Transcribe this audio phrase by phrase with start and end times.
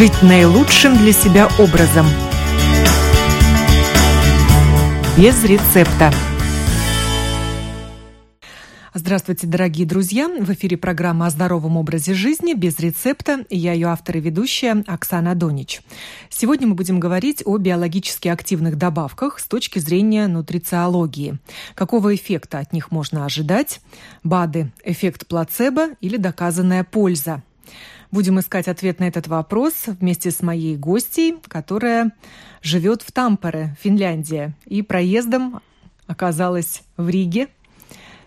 [0.00, 2.06] Жить наилучшим для себя образом.
[5.18, 6.10] Без рецепта.
[8.94, 10.26] Здравствуйте, дорогие друзья!
[10.26, 13.44] В эфире программа о здоровом образе жизни без рецепта.
[13.50, 15.82] Я ее автор и ведущая Оксана Донич.
[16.30, 21.36] Сегодня мы будем говорить о биологически активных добавках с точки зрения нутрициологии.
[21.74, 23.82] Какого эффекта от них можно ожидать?
[24.24, 27.42] БАДы– эффект плацебо или доказанная польза?
[28.10, 32.10] Будем искать ответ на этот вопрос вместе с моей гостьей, которая
[32.60, 35.60] живет в Тампере, Финляндия, и проездом
[36.08, 37.48] оказалась в Риге,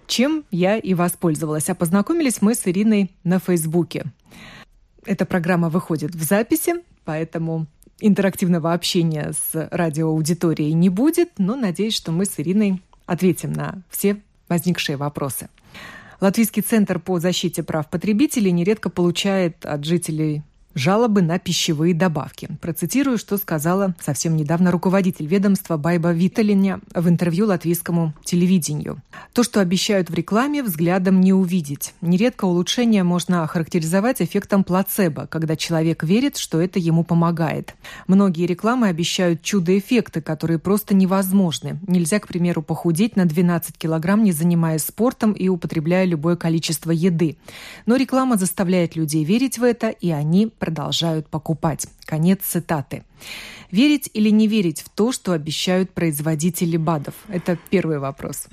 [0.07, 1.69] чем я и воспользовалась.
[1.69, 4.05] А познакомились мы с Ириной на Фейсбуке.
[5.05, 7.67] Эта программа выходит в записи, поэтому
[7.99, 14.21] интерактивного общения с радиоаудиторией не будет, но надеюсь, что мы с Ириной ответим на все
[14.47, 15.49] возникшие вопросы.
[16.23, 20.41] Латвийский центр по защите прав потребителей нередко получает от жителей
[20.75, 22.49] жалобы на пищевые добавки.
[22.61, 29.01] Процитирую, что сказала совсем недавно руководитель ведомства Байба Виталиня в интервью латвийскому телевидению.
[29.33, 31.93] То, что обещают в рекламе, взглядом не увидеть.
[32.01, 37.75] Нередко улучшение можно охарактеризовать эффектом плацебо, когда человек верит, что это ему помогает.
[38.07, 41.79] Многие рекламы обещают чудо-эффекты, которые просто невозможны.
[41.87, 47.37] Нельзя, к примеру, похудеть на 12 килограмм, не занимаясь спортом и употребляя любое количество еды.
[47.85, 51.87] Но реклама заставляет людей верить в это, и они продолжают покупать.
[52.05, 53.03] Конец цитаты.
[53.69, 57.15] Верить или не верить в то, что обещают производители БАДов?
[57.27, 58.47] Это первый вопрос.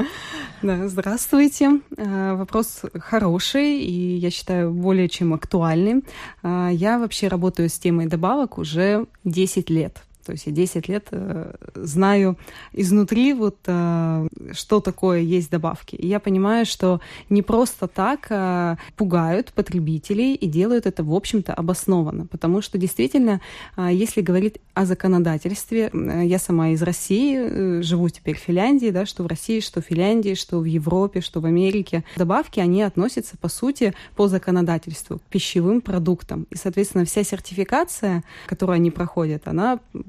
[0.61, 1.81] Да, здравствуйте.
[1.97, 6.03] Э, вопрос хороший и, я считаю, более чем актуальный.
[6.43, 10.03] Э, я вообще работаю с темой добавок уже 10 лет.
[10.25, 12.37] То есть я 10 лет э, знаю
[12.73, 15.97] изнутри, вот, э, что такое есть добавки.
[15.97, 21.55] И я понимаю, что не просто так э, пугают потребителей и делают это, в общем-то,
[21.55, 22.27] обоснованно.
[22.27, 23.41] Потому что действительно,
[23.77, 28.91] э, если говорить о законодательстве, э, я сама из России, э, живу теперь в Финляндии,
[28.91, 32.05] да, что в России, что в Финляндии, что в Европе, что в Америке.
[32.17, 36.47] Добавки, они относятся, по сути, по законодательству к пищевым продуктам.
[36.51, 39.81] И, соответственно, вся сертификация, которую они проходят, она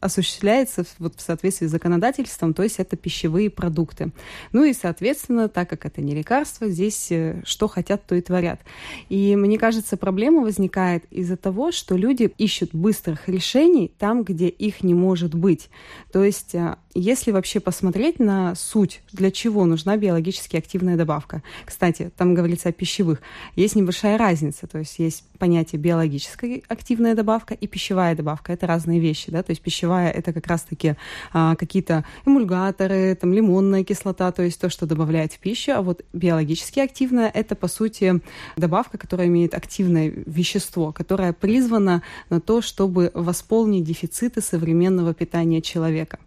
[0.00, 4.10] осуществляется вот в соответствии с законодательством, то есть это пищевые продукты.
[4.52, 8.60] Ну и, соответственно, так как это не лекарство, здесь э, что хотят, то и творят.
[9.08, 14.82] И мне кажется, проблема возникает из-за того, что люди ищут быстрых решений там, где их
[14.82, 15.70] не может быть.
[16.12, 21.42] То есть э, если вообще посмотреть на суть, для чего нужна биологически активная добавка.
[21.64, 23.22] Кстати, там говорится о пищевых.
[23.56, 24.66] Есть небольшая разница.
[24.66, 28.52] То есть есть понятие биологическая активная добавка и пищевая добавка.
[28.52, 29.30] Это разные вещи.
[29.30, 29.42] Да?
[29.42, 30.96] То есть пищевая— это как раз-таки
[31.32, 35.72] а, какие-то эмульгаторы, там, лимонная кислота, то есть то, что добавляет в пищу.
[35.72, 38.20] А вот биологически активная— это, по сути,
[38.56, 46.18] добавка, которая имеет активное вещество, которое призвано на то, чтобы восполнить дефициты современного питания человека.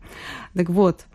[0.53, 1.05] Так вот,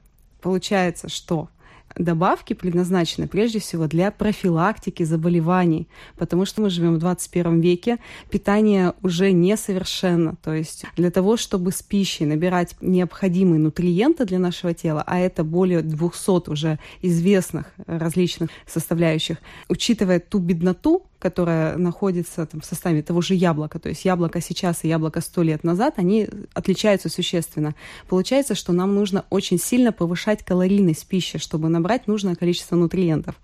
[0.41, 1.48] получается, что
[1.97, 7.99] добавки предназначены прежде всего для профилактики заболеваний, потому что мы живем в 21 веке,
[8.31, 10.37] питание уже несовершенно.
[10.43, 15.45] То есть для того, чтобы с пищей набирать необходимые нутриенты для нашего тела, а это
[15.45, 23.20] более 200 уже известных различных составляющих, учитывая ту бедноту, которая находится там, в составе того
[23.20, 27.75] же яблока, то есть яблоко сейчас и яблоко сто лет назад, они отличаются существенно.
[28.08, 33.36] Получается, что нам нужно очень сильно повышать калорийность пищи, чтобы набрать нужное количество нутриентов.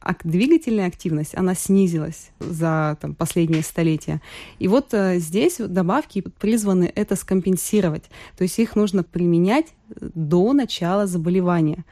[0.00, 4.20] А двигательная активность, она снизилась за там, последние столетия.
[4.58, 8.04] И вот э, здесь добавки призваны это скомпенсировать.
[8.36, 11.84] То есть их нужно применять до начала заболевания.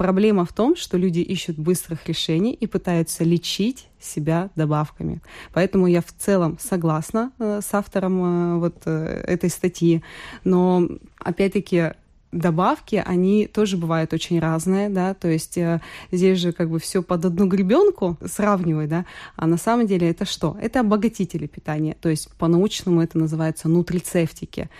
[0.00, 5.20] Проблема в том, что люди ищут быстрых решений и пытаются лечить себя добавками.
[5.52, 10.02] Поэтому я в целом согласна э, с автором э, вот э, этой статьи,
[10.42, 11.92] но опять-таки
[12.32, 17.02] добавки, они тоже бывают очень разные, да, то есть э, здесь же как бы все
[17.02, 19.04] под одну гребенку сравнивать, да,
[19.36, 20.56] а на самом деле это что?
[20.62, 24.70] Это обогатители питания, то есть по-научному это называется нутрицептики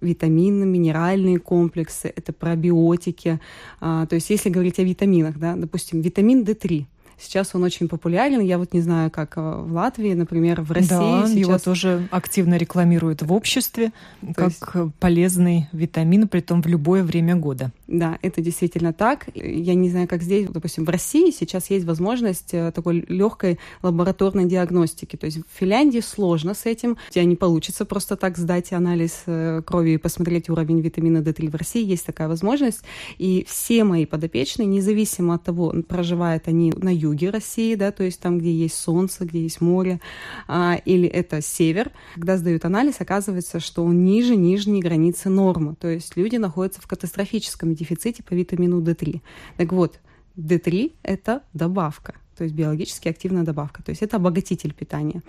[0.00, 3.40] витамины, минеральные комплексы, это пробиотики.
[3.80, 6.86] А, то есть если говорить о витаминах, да, допустим, витамин D3,
[7.18, 8.40] Сейчас он очень популярен.
[8.40, 10.88] Я вот не знаю, как э, в Латвии, например, в России.
[10.88, 11.36] Да, сейчас...
[11.36, 14.94] его тоже активно рекламируют в обществе То как есть...
[15.00, 17.72] полезный витамин, при том в любое время года.
[17.86, 19.28] Да, это действительно так.
[19.34, 24.44] Я не знаю, как здесь, допустим, в России сейчас есть возможность э, такой легкой лабораторной
[24.44, 25.16] диагностики.
[25.16, 26.96] То есть в Финляндии сложно с этим.
[27.08, 31.50] У тебя не получится просто так сдать анализ э, крови и посмотреть уровень витамина D3.
[31.50, 32.82] В России есть такая возможность.
[33.18, 38.04] И все мои подопечные, независимо от того, проживают они на юге, юге России, да, то
[38.04, 40.00] есть там, где есть солнце, где есть море,
[40.46, 41.90] а, или это север.
[42.14, 46.86] Когда сдают анализ, оказывается, что он ниже нижней границы нормы, то есть люди находятся в
[46.86, 49.20] катастрофическом дефиците по витамину D3.
[49.56, 50.00] Так вот,
[50.36, 55.22] D3– это добавка, то есть биологически активная добавка, то есть это обогатитель питания.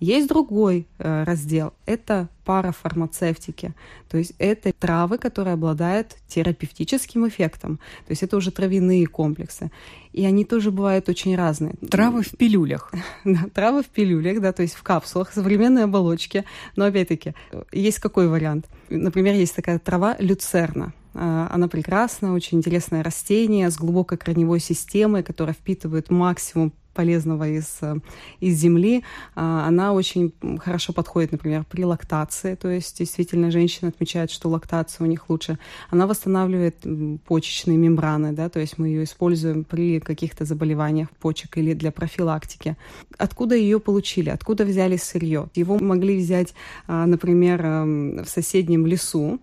[0.00, 3.74] Есть другой э, раздел, это парафармацевтики,
[4.08, 9.70] то есть это травы, которые обладают терапевтическим эффектом, то есть это уже травяные комплексы,
[10.12, 11.74] и они тоже бывают очень разные.
[11.90, 12.92] Травы в пилюлях.
[13.24, 16.44] Да, травы в пилюлях, да, то есть в капсулах, современные оболочки,
[16.76, 17.34] но опять-таки
[17.72, 18.66] есть какой вариант?
[18.88, 25.22] Например, есть такая трава люцерна, э, она прекрасна, очень интересное растение с глубокой корневой системой,
[25.22, 27.96] которая впитывает максимум полезного из, э,
[28.40, 29.04] из земли,
[29.34, 35.04] а, она очень хорошо подходит, например, при лактации, то есть действительно женщины отмечают, что лактация
[35.04, 35.58] у них лучше.
[35.90, 36.84] Она восстанавливает
[37.26, 42.76] почечные мембраны, да, то есть мы ее используем при каких-то заболеваниях почек или для профилактики.
[43.16, 44.30] Откуда ее получили?
[44.30, 45.48] Откуда взяли сырье?
[45.54, 46.54] Его могли взять,
[46.86, 49.38] а, например, эм, в соседнем лесу,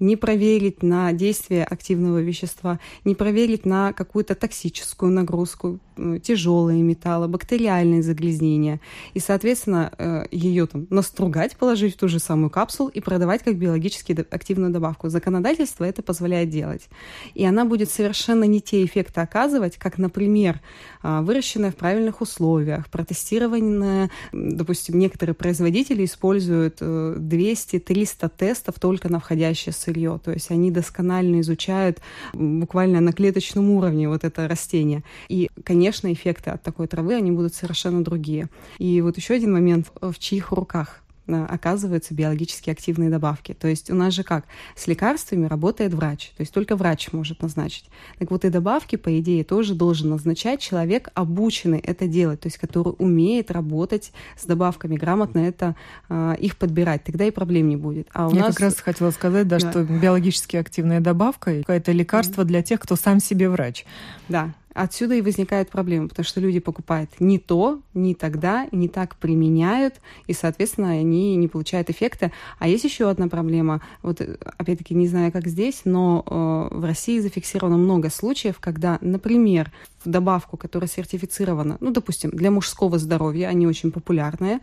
[0.00, 5.78] не проверить на действие активного вещества, не проверить на какую-то токсическую нагрузку,
[6.22, 8.80] тяжелые металлы, бактериальные загрязнения.
[9.12, 13.56] И, соответственно, э, ее там настругать, положить в ту же самую капсулу и продавать как
[13.56, 15.08] биологически активную добавку.
[15.08, 16.88] Законодательство это позволяет делать.
[17.34, 20.60] И она будет совершенно не те эффекты оказывать, как, например,
[21.02, 29.20] а, выращенная в правильных условиях, протестированная, допустим, некоторые производители используют 200-300 э, тестов только на
[29.34, 30.20] подходящее сырье.
[30.22, 31.98] То есть они досконально изучают
[32.32, 35.02] буквально на клеточном уровне вот это растение.
[35.28, 38.48] И, конечно, эффекты от такой травы, они будут совершенно другие.
[38.78, 43.54] И вот еще один момент, в чьих руках Э, оказываются биологически активные добавки.
[43.54, 44.44] То есть у нас же как?
[44.76, 47.86] С лекарствами работает врач, то есть только врач может назначить.
[48.18, 52.58] Так вот и добавки, по идее, тоже должен назначать человек, обученный это делать, то есть
[52.58, 55.76] который умеет работать с добавками, грамотно это
[56.10, 58.06] э, их подбирать, тогда и проблем не будет.
[58.12, 58.54] А у Я нас...
[58.54, 59.70] как раз хотела сказать, да, да.
[59.70, 62.46] что биологически активная добавка– это лекарство mm-hmm.
[62.46, 63.86] для тех, кто сам себе врач.
[64.28, 69.14] Да, Отсюда и возникает проблема, потому что люди покупают не то, не тогда, не так
[69.16, 69.94] применяют,
[70.26, 72.32] и, соответственно, они не получают эффекта.
[72.58, 73.80] А есть еще одна проблема.
[74.02, 79.70] Вот, опять-таки, не знаю, как здесь, но э, в России зафиксировано много случаев, когда, например,
[80.04, 84.58] в добавку, которая сертифицирована, ну, допустим, для мужского здоровья, они очень популярные,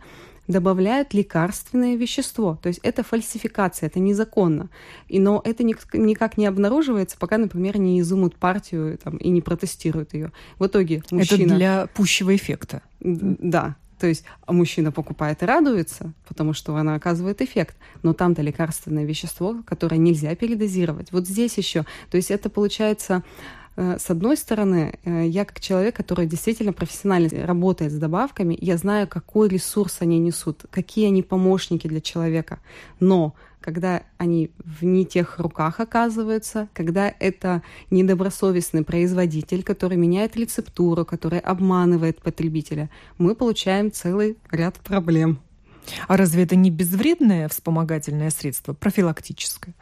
[0.48, 2.58] добавляют лекарственное вещество.
[2.62, 4.70] То есть это фальсификация, это незаконно.
[5.08, 10.14] И, но это никак не обнаруживается, пока, например, не изумут партию там, и не протестируют
[10.14, 10.32] ее.
[10.58, 11.46] В итоге мужчина...
[11.46, 12.82] Это для пущего эффекта.
[13.00, 17.76] Да, то есть мужчина покупает и радуется, потому что она оказывает эффект.
[18.02, 21.12] Но там-то лекарственное вещество, которое нельзя передозировать.
[21.12, 21.84] Вот здесь еще.
[22.10, 23.22] То есть это получается
[23.98, 29.08] с одной стороны, э, я как человек, который действительно профессионально работает с добавками, я знаю,
[29.08, 32.58] какой ресурс они несут, какие они помощники для человека.
[33.00, 41.04] Но когда они в не тех руках оказываются, когда это недобросовестный производитель, который меняет рецептуру,
[41.06, 45.38] который обманывает потребителя, мы получаем целый ряд проблем.
[46.08, 49.74] А разве это не безвредное вспомогательное средство, профилактическое?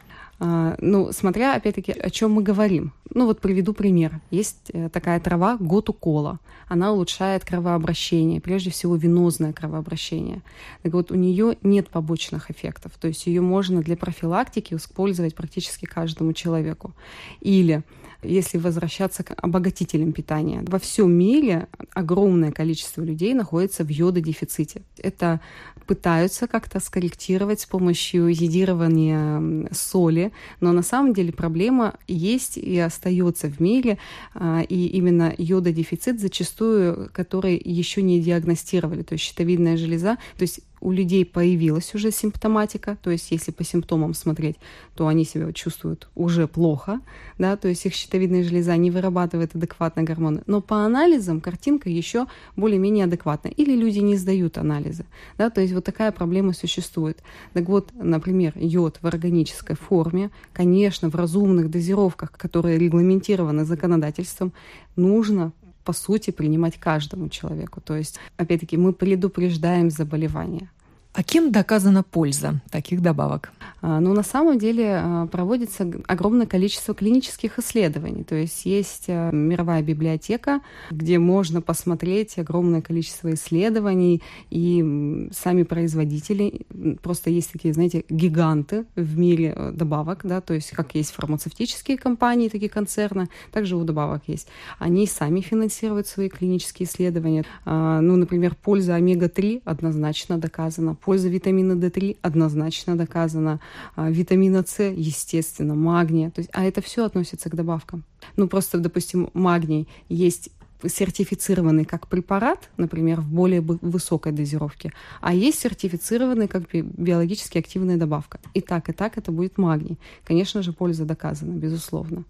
[0.43, 2.93] А, ну, смотря, опять-таки, о чем мы говорим.
[3.13, 4.19] Ну, вот приведу пример.
[4.31, 6.39] Есть э, такая трава готукола.
[6.67, 10.41] Она улучшает кровообращение, прежде всего венозное кровообращение.
[10.81, 12.93] Так вот, у нее нет побочных эффектов.
[12.99, 16.95] То есть ее можно для профилактики использовать практически каждому человеку.
[17.41, 17.83] Или
[18.23, 20.63] если возвращаться к обогатителям питания.
[20.67, 24.83] Во всем мире огромное количество людей находится в йододефиците.
[24.97, 25.39] Это
[25.85, 33.47] пытаются как-то скорректировать с помощью едирования соли, но на самом деле проблема есть и остается
[33.47, 33.97] в мире,
[34.33, 40.61] а, и именно йододефицит зачастую, который еще не диагностировали, то есть щитовидная железа, то есть
[40.81, 44.57] у людей появилась уже симптоматика, то есть если по симптомам смотреть,
[44.95, 46.99] то они себя чувствуют уже плохо,
[47.37, 50.41] да, то есть их щитовидная железа не вырабатывает адекватно гормоны.
[50.47, 53.49] Но по анализам картинка еще более-менее адекватна.
[53.49, 55.05] Или люди не сдают анализы,
[55.37, 57.21] да, то есть вот такая проблема существует.
[57.53, 64.51] Так вот, например, йод в органической форме, конечно, в разумных дозировках, которые регламентированы законодательством,
[64.95, 67.81] нужно по сути, принимать каждому человеку.
[67.81, 70.69] То есть, опять-таки, мы предупреждаем заболевания.
[71.13, 73.51] А кем доказана польза таких добавок?
[73.81, 78.23] А, ну, на самом деле а, проводится огромное количество клинических исследований.
[78.23, 86.61] То есть есть а, мировая библиотека, где можно посмотреть огромное количество исследований, и сами производители,
[87.01, 91.97] просто есть такие, знаете, гиганты в мире э, добавок, да, то есть как есть фармацевтические
[91.97, 94.47] компании, такие концерны, также у добавок есть.
[94.79, 97.45] Они сами финансируют свои клинические исследования.
[97.65, 103.59] Ну, например, польза омега-3 однозначно доказана, Польза витамина D3 однозначно доказана.
[103.95, 106.29] А, витамина С, естественно, магния.
[106.29, 108.03] То есть, а это все относится к добавкам.
[108.37, 110.51] Ну, просто, допустим, магний есть
[110.87, 114.91] сертифицированный как препарат, например, в более высокой дозировке,
[115.21, 118.39] а есть сертифицированный как биологически активная добавка.
[118.53, 119.97] И так, и так это будет магний.
[120.23, 122.23] Конечно же, польза доказана, безусловно.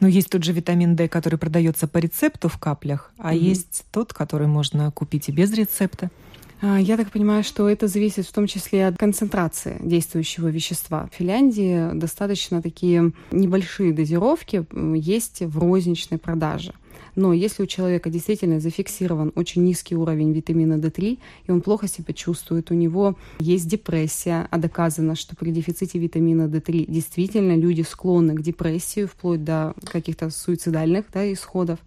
[0.00, 3.38] Но есть тот же витамин D, который продается по рецепту в каплях, а mm-hmm.
[3.38, 6.10] есть тот, который можно купить и без рецепта.
[6.62, 11.08] А, я так понимаю, что это зависит в том числе от концентрации действующего вещества.
[11.10, 16.74] В Финляндии достаточно такие небольшие дозировки есть в розничной продаже.
[17.16, 22.14] Но если у человека действительно зафиксирован очень низкий уровень витамина D3, и он плохо себя
[22.14, 28.34] чувствует, у него есть депрессия, а доказано, что при дефиците витамина D3 действительно люди склонны
[28.34, 31.80] к депрессии, вплоть до каких-то суицидальных да, исходов,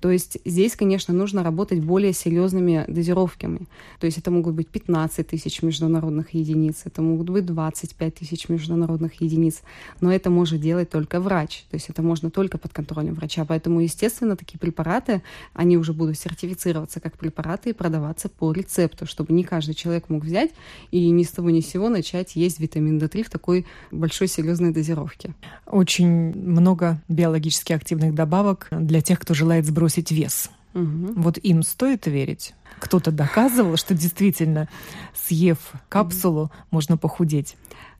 [0.00, 3.68] то есть здесь, конечно, нужно работать более серьезными дозировками.
[4.00, 9.20] То есть это могут быть 15 тысяч международных единиц, это могут быть 25 тысяч международных
[9.20, 9.60] единиц.
[10.00, 11.64] Но это может делать только врач.
[11.70, 13.44] То есть это можно только под контролем врача.
[13.44, 19.34] Поэтому, естественно, такие препараты, они уже будут сертифицироваться как препараты и продаваться по рецепту, чтобы
[19.34, 20.50] не каждый человек мог взять
[20.90, 24.72] и ни с того ни с сего начать есть витамин D3 в такой большой серьезной
[24.72, 25.34] дозировке.
[25.66, 30.50] Очень много биологически активных добавок для тех, кто желает сбросить сбросить вес.
[30.74, 31.14] Угу.
[31.16, 32.54] Вот им стоит верить.
[32.78, 34.68] Кто-то доказывал, что действительно,
[35.14, 37.56] съев капсулу, можно похудеть.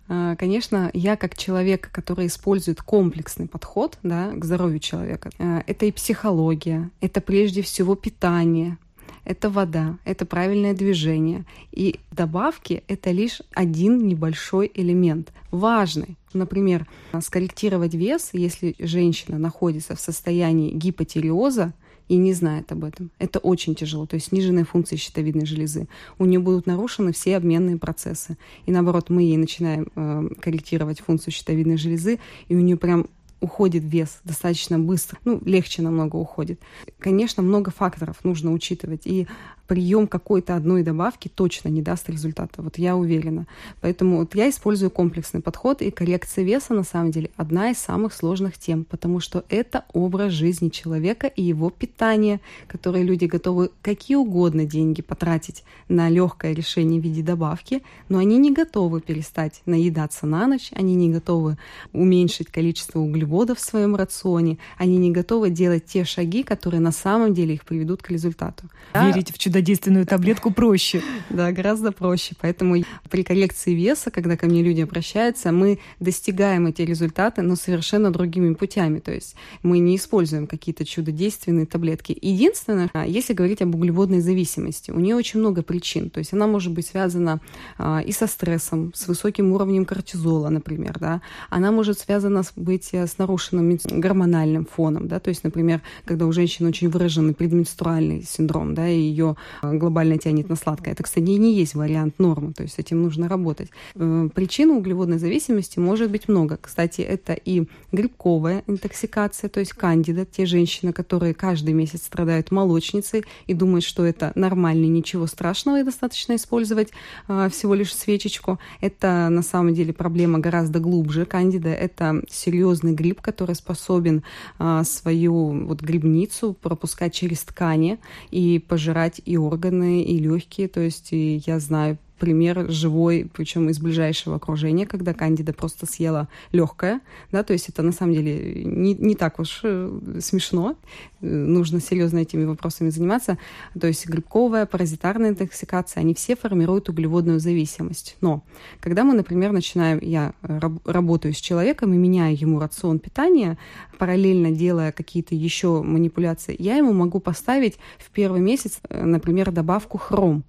[0.09, 5.87] А, конечно, я как человек, который использует комплексный подход да, к здоровью человека, а, это
[5.87, 8.79] и психология, это прежде всего питание,
[9.25, 11.45] это вода, это правильное движение.
[11.73, 16.17] И добавки— это лишь один небольшой элемент, важный.
[16.33, 16.87] Например,
[17.21, 21.75] скорректировать вес, если женщина находится в состоянии гипотериоза,
[22.11, 23.13] и не знает об этом.
[23.21, 24.05] Это очень тяжело.
[24.05, 25.87] То есть сниженная функция щитовидной железы.
[26.19, 28.37] У нее будут нарушены все обменные процессы.
[28.67, 33.07] И наоборот, мы ей начинаем э, корректировать функцию щитовидной железы, и у нее прям
[33.41, 36.61] уходит вес достаточно быстро, ну, легче намного уходит.
[36.99, 39.29] Конечно, много факторов нужно учитывать, и
[39.71, 43.47] прием какой-то одной добавки точно не даст результата, вот я уверена.
[43.81, 48.13] Поэтому вот я использую комплексный подход, и коррекция веса на самом деле одна из самых
[48.13, 54.17] сложных тем, потому что это образ жизни человека и его питание, которое люди готовы какие
[54.17, 60.27] угодно деньги потратить на легкое решение в виде добавки, но они не готовы перестать наедаться
[60.27, 61.59] на ночь, они не готовы
[61.93, 67.35] уменьшить количество углеводов в своем рационе, они не готовы делать те шаги, которые на самом
[67.35, 68.65] деле их приведут к результату.
[68.93, 71.03] Верить в чудо чудодейственную таблетку проще.
[71.29, 72.35] Да, гораздо проще.
[72.41, 78.11] Поэтому при коррекции веса, когда ко мне люди обращаются, мы достигаем эти результаты, но совершенно
[78.11, 79.01] другими путями.
[79.01, 82.17] То есть мы не используем какие-то чудодейственные таблетки.
[82.23, 86.09] Единственное, а, если говорить об углеводной зависимости, у нее очень много причин.
[86.09, 87.41] То есть она может быть связана
[87.77, 91.21] а, и со стрессом, с высоким уровнем кортизола, например, да.
[91.51, 95.21] Она может связана быть э, с нарушенным гормональным фоном, да.
[95.21, 100.49] То есть, например, когда у женщины очень выраженный предменструальный синдром, да, и ее глобально тянет
[100.49, 100.95] на сладкое.
[100.95, 103.71] Это, кстати, не есть вариант нормы, то есть с этим нужно работать.
[103.95, 106.59] Э, причин углеводной зависимости может быть много.
[106.61, 113.25] Кстати, это и грибковая интоксикация, то есть кандида, те женщины, которые каждый месяц страдают молочницей
[113.47, 116.91] и думают, что это нормально, ничего страшного, и достаточно использовать
[117.29, 118.59] а, всего лишь свечечку.
[118.81, 121.25] Это на самом деле проблема гораздо глубже.
[121.25, 124.23] Кандида— это серьезный гриб, который способен
[124.59, 127.99] а, свою вот грибницу пропускать через ткани
[128.31, 130.69] и пожирать и органы, и легкие.
[130.69, 136.29] То есть и я знаю пример живой, причем из ближайшего окружения, когда Кандида просто съела
[136.53, 137.01] легкое,
[137.33, 140.77] да, то есть это на самом деле не, не так уж э, смешно,
[141.21, 143.39] нужно серьезно этими вопросами заниматься,
[143.79, 148.17] то есть грибковая, паразитарная интоксикация, они все формируют углеводную зависимость.
[148.21, 148.43] Но
[148.81, 153.59] когда мы, например, начинаем, я раб, работаю с человеком и меняю ему рацион питания,
[153.99, 159.97] параллельно делая какие-то еще манипуляции, я ему могу поставить в первый месяц, э, например, добавку
[159.97, 160.45] хром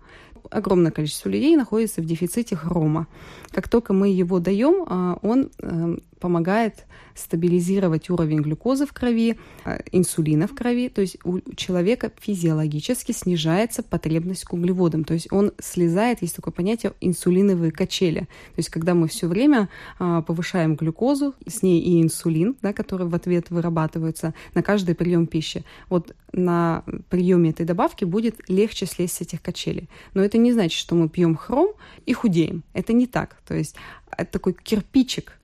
[0.50, 3.07] огромное количество людей находится в дефиците хрома.
[3.51, 6.85] Как только мы его даем, а, он эм, помогает
[7.15, 13.83] стабилизировать уровень глюкозы в крови, э, инсулина в крови, то есть у человека физиологически снижается
[13.83, 18.93] потребность к углеводам, то есть он слезает, есть такое понятие инсулиновые качели, то есть когда
[18.93, 19.67] мы все время
[19.99, 25.27] а, повышаем глюкозу, с ней и инсулин, да, который в ответ вырабатывается на каждый прием
[25.27, 29.89] пищи, вот на приеме этой добавки будет легче слезть с этих качелей.
[30.13, 31.73] Но это не значит, что мы пьем хром
[32.05, 32.63] и худеем.
[32.73, 33.37] Это не так.
[33.45, 33.75] То есть
[34.17, 35.37] это такой кирпичик,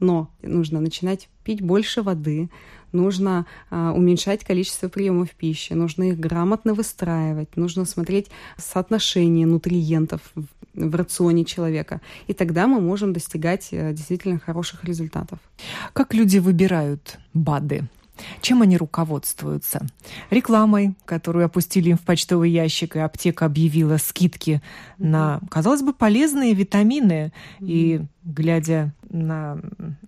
[0.00, 2.50] но нужно начинать пить больше воды,
[2.92, 10.44] нужно а, уменьшать количество приемов пищи, нужно их грамотно выстраивать, нужно смотреть соотношение нутриентов в,
[10.74, 12.00] в рационе человека.
[12.26, 15.38] И тогда мы можем достигать а, действительно хороших результатов.
[15.92, 17.88] Как люди выбирают БАДы?
[18.40, 19.86] Чем они руководствуются?
[20.30, 24.62] Рекламой, которую опустили им в почтовый ящик, и аптека объявила скидки
[24.98, 27.32] на, казалось бы, полезные витамины.
[27.60, 29.58] И глядя на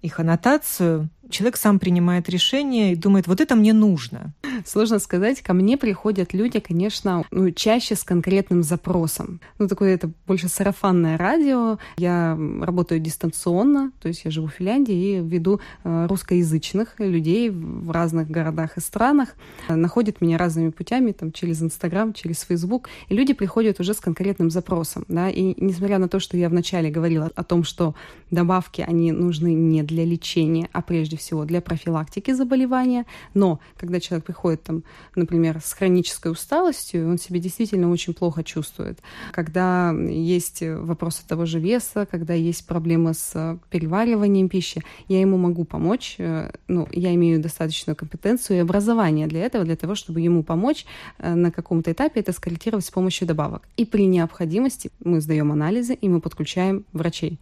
[0.02, 4.32] их аннотацию, человек сам принимает решение и думает, вот это мне нужно.
[4.64, 9.40] Сложно сказать, ко мне приходят люди, конечно, ну, чаще с конкретным запросом.
[9.58, 11.78] Ну, такое это больше сарафанное радио.
[11.96, 17.90] Я работаю дистанционно, то есть я живу в Финляндии и веду э, русскоязычных людей в
[17.90, 19.34] разных городах и странах.
[19.68, 22.88] Находят меня разными путями, там, через Инстаграм, через Фейсбук.
[23.08, 25.04] И люди приходят уже с конкретным запросом.
[25.08, 25.28] Да?
[25.28, 27.94] И несмотря на то, что я вначале говорила о том, что
[28.30, 33.06] добавки, они нужны не для лечения, а прежде всего для профилактики заболевания.
[33.34, 34.82] Но когда человек приходит, там,
[35.14, 39.00] например, с хронической усталостью, он себя действительно очень плохо чувствует.
[39.32, 45.64] Когда есть вопросы того же веса, когда есть проблемы с перевариванием пищи, я ему могу
[45.64, 46.16] помочь.
[46.18, 50.84] Э, ну, я имею достаточную компетенцию и образование для этого, для того, чтобы ему помочь
[51.18, 53.62] э, на каком-то этапе это скорректировать с помощью добавок.
[53.76, 57.38] И при необходимости мы сдаем анализы, и мы подключаем врачей.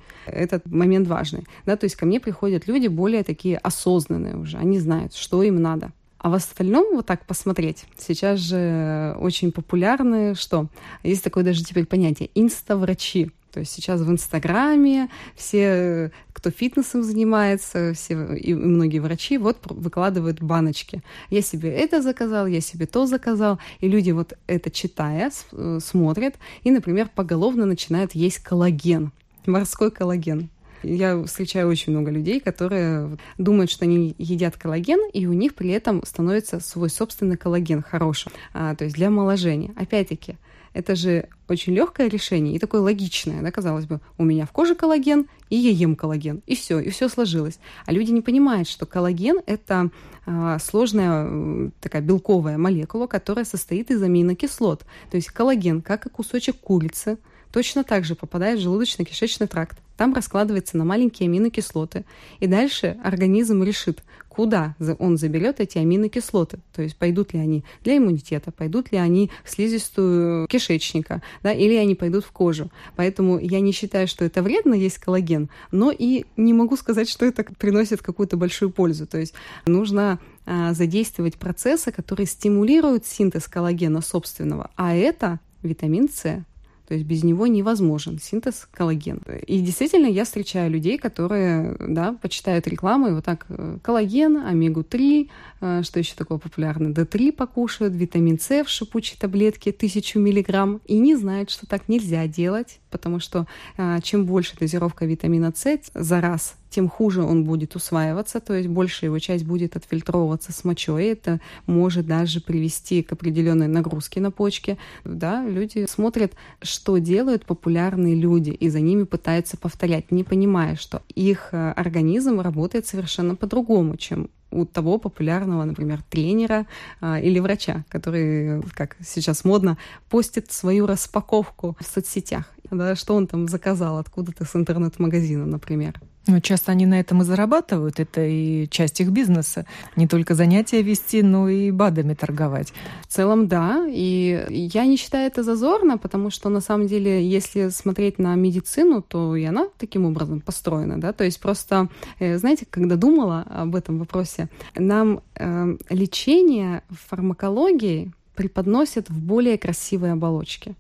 [0.57, 1.45] Этот момент важный.
[1.65, 5.61] Да, то есть ко мне приходят люди более такие осознанные уже, они знают, что им
[5.61, 5.93] надо.
[6.19, 7.85] А в остальном вот так посмотреть.
[7.99, 10.67] Сейчас же очень популярны, что
[11.03, 13.31] есть такое даже теперь понятие инста-врачи.
[13.57, 20.43] То есть сейчас в Инстаграме все, кто фитнесом занимается, все и многие врачи вот выкладывают
[20.43, 21.01] баночки.
[21.31, 23.59] Я себе это заказал, я себе то заказал.
[23.81, 26.35] И люди вот это читая, э, смотрят
[26.65, 29.11] и, например, поголовно начинают есть коллаген,
[29.47, 30.51] морской коллаген.
[30.83, 35.71] Я встречаю очень много людей, которые думают, что они едят коллаген, и у них при
[35.71, 39.73] этом становится свой собственный коллаген хорошим, а, то есть для омоложения.
[39.77, 40.37] Опять-таки,
[40.75, 44.75] это же очень легкое решение и такое логичное, да, казалось бы, у меня в коже
[44.75, 47.59] коллаген, и я ем коллаген, и все, и все сложилось.
[47.87, 49.91] А люди не понимают, что коллаген это
[50.27, 54.85] а, сложная такая белковая молекула, которая состоит из аминокислот.
[55.11, 57.17] То есть коллаген, как и кусочек курицы,
[57.57, 59.79] точно так же попадает в желудочно-кишечный тракт.
[59.97, 62.05] Там раскладывается на маленькие аминокислоты.
[62.39, 66.59] И дальше организм решит, куда он заберет эти аминокислоты.
[66.75, 71.77] То есть пойдут ли они для иммунитета, пойдут ли они в слизистую кишечника, да, или
[71.77, 72.71] они пойдут в кожу.
[72.95, 77.25] Поэтому я не считаю, что это вредно есть коллаген, но и не могу сказать, что
[77.25, 79.07] это приносит какую-то большую пользу.
[79.07, 79.33] То есть
[79.65, 86.45] нужно а, задействовать процессы, которые стимулируют синтез коллагена собственного, а это витамин С,
[86.87, 89.21] то есть без него невозможен синтез коллагена.
[89.47, 95.29] И действительно я встречаю людей, которые да, почитают рекламу, и вот так э, коллаген, омегу-3,
[95.61, 100.99] э, что еще такое популярно, D3 покушают, витамин С в шипучей таблетке 1000 миллиграмм, и
[100.99, 103.47] не знают, что так нельзя делать, потому что
[103.77, 108.69] э, чем больше дозировка витамина С за раз тем хуже он будет усваиваться, то есть
[108.69, 111.07] большая его часть будет отфильтровываться с мочой.
[111.07, 114.79] Это может даже привести к определенной нагрузке на почки.
[115.05, 121.03] Да, люди смотрят, что делают популярные люди, и за ними пытаются повторять, не понимая, что
[121.15, 126.67] их э, организм работает совершенно по-другому, чем у того популярного, например, тренера
[127.01, 129.77] а, или врача, который, как сейчас модно,
[130.09, 132.47] постит свою распаковку в соцсетях.
[132.71, 136.01] Да, что он там заказал откуда-то с интернет-магазина, например.
[136.29, 138.01] Ну, часто они на этом и зарабатывают.
[138.01, 139.65] Это и часть их бизнеса.
[139.95, 142.73] Не только занятия вести, но и БАДами торговать.
[143.03, 143.87] В целом, да.
[143.89, 149.03] И я не считаю это зазорно, потому что, на самом деле, если смотреть на медицину,
[149.03, 151.01] то и она таким образом построена.
[151.01, 151.13] Да?
[151.13, 158.11] То есть просто, э, знаете, когда думала об этом вопросе, нам э, лечение в фармакологии
[158.35, 160.75] преподносят в более красивой оболочке.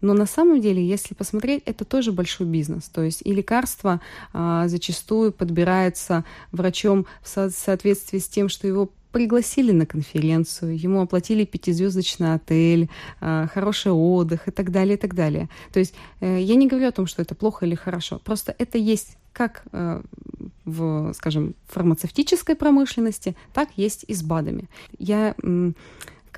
[0.00, 2.84] Но на самом деле, если посмотреть, это тоже большой бизнес.
[2.84, 4.00] То есть и лекарство
[4.32, 11.00] а, зачастую подбирается врачом в со- соответствии с тем, что его пригласили на конференцию, ему
[11.00, 12.88] оплатили пятизвездочный отель,
[13.20, 15.48] а, хороший отдых и так далее, и так далее.
[15.72, 18.78] То есть э, я не говорю о том, что это плохо или хорошо, просто это
[18.78, 20.02] есть как э,
[20.64, 24.68] в, скажем, фармацевтической промышленности, так есть и с БАДами.
[24.98, 25.36] Я,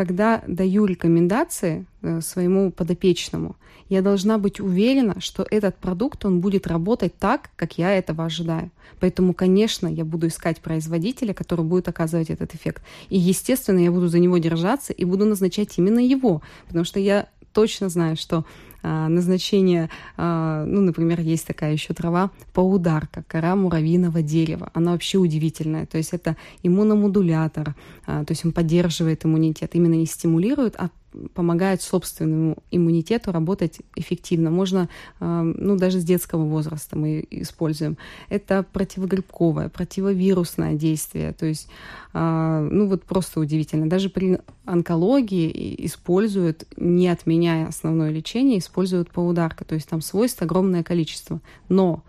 [0.00, 3.56] когда даю рекомендации э, своему подопечному,
[3.90, 8.70] я должна быть уверена, что этот продукт, он будет работать так, как я этого ожидаю.
[8.98, 12.82] Поэтому, конечно, я буду искать производителя, который будет оказывать этот эффект.
[13.10, 17.28] И, естественно, я буду за него держаться и буду назначать именно его, потому что я
[17.52, 18.46] точно знаю, что
[18.82, 24.70] назначение, а, ну, например, есть такая еще трава паударка, кора муравьиного дерева.
[24.74, 25.86] Она вообще удивительная.
[25.86, 27.74] То есть это иммуномодулятор,
[28.06, 30.90] а, то есть он поддерживает иммунитет, именно не стимулирует, а
[31.34, 34.50] помогает собственному иммунитету работать эффективно.
[34.50, 37.98] Можно, ну, даже с детского возраста мы используем.
[38.28, 41.32] Это противогрибковое, противовирусное действие.
[41.32, 41.68] То есть,
[42.12, 43.88] ну, вот просто удивительно.
[43.88, 49.64] Даже при онкологии используют, не отменяя основное лечение, используют поударка.
[49.64, 51.40] То есть там свойств огромное количество.
[51.68, 52.04] Но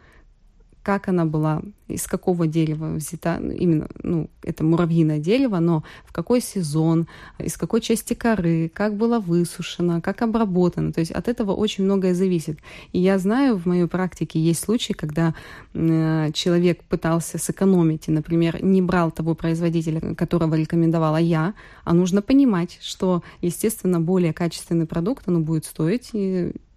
[0.83, 6.41] как она была, из какого дерева взята, именно, ну, это муравьиное дерево, но в какой
[6.41, 10.91] сезон, из какой части коры, как было высушено, как обработано.
[10.91, 12.59] То есть от этого очень многое зависит.
[12.93, 15.35] И я знаю, в моей практике есть случаи, когда
[15.73, 22.21] э, человек пытался сэкономить и, например, не брал того производителя, которого рекомендовала я, а нужно
[22.21, 26.11] понимать, что, естественно, более качественный продукт, он будет стоить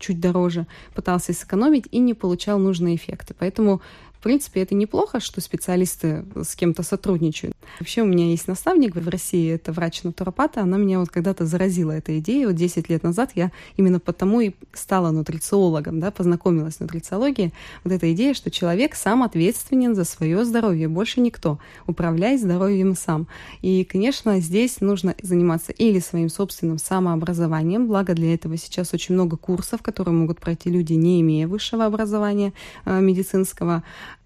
[0.04, 3.34] чуть дороже, пытался сэкономить и не получал нужные эффекты.
[3.38, 3.80] Поэтому
[4.24, 7.54] принципе, это неплохо, что специалисты с кем-то сотрудничают.
[7.78, 12.20] Вообще у меня есть наставник в России, это врач-натуропата, она меня вот когда-то заразила этой
[12.20, 12.46] идеей.
[12.46, 17.52] Вот 10 лет назад я именно потому и стала нутрициологом, да, познакомилась с нутрициологией.
[17.84, 21.58] Вот эта идея, что человек сам ответственен за свое здоровье, больше никто.
[21.86, 23.28] Управляй здоровьем сам.
[23.60, 29.36] И, конечно, здесь нужно заниматься или своим собственным самообразованием, благо для этого сейчас очень много
[29.36, 32.54] курсов, которые могут пройти люди, не имея высшего образования
[32.86, 33.82] э, медицинского,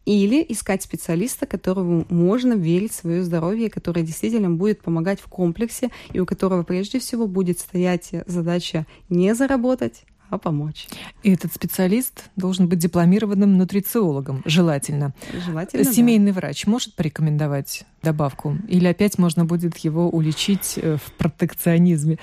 [0.08, 5.90] или искать специалиста, которому можно верить в свое здоровье, который действительно будет помогать в комплексе,
[6.14, 10.88] и у которого прежде всего будет стоять задача не заработать, а помочь.
[11.22, 15.14] И этот специалист должен быть дипломированным нутрициологом, желательно.
[15.44, 16.40] Желательно, Семейный да.
[16.40, 18.56] врач может порекомендовать добавку?
[18.68, 22.18] Или опять можно будет его уличить э, в протекционизме?